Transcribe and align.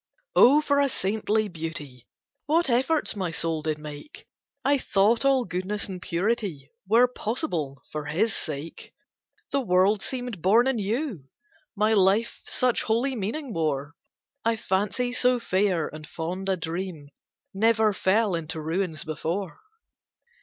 Oh 0.35 0.61
for 0.61 0.79
a 0.79 0.89
saintly 0.89 1.47
beauty, 1.47 2.07
What 2.47 2.71
efforts 2.71 3.15
my 3.15 3.29
soul 3.29 3.61
did 3.61 3.77
make; 3.77 4.25
I 4.65 4.79
thought 4.79 5.23
all 5.25 5.45
goodness 5.45 5.87
and 5.87 6.01
purity 6.01 6.71
Were 6.87 7.07
possible 7.07 7.83
for 7.91 8.05
his 8.05 8.35
sake; 8.35 8.95
The 9.51 9.61
world 9.61 10.01
seemed 10.01 10.41
born 10.41 10.65
anew, 10.65 11.25
my 11.75 11.93
life 11.93 12.41
Such 12.45 12.81
holy 12.81 13.15
meaning 13.15 13.53
wore, 13.53 13.93
I 14.43 14.55
fancy 14.55 15.13
so 15.13 15.39
fair 15.39 15.87
and 15.89 16.07
fond 16.07 16.49
a 16.49 16.57
dream 16.57 17.09
Never 17.53 17.93
fell 17.93 18.33
into 18.33 18.59
ruins 18.59 19.03
before. 19.03 19.55